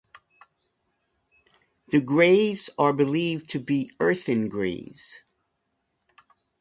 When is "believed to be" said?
2.91-3.91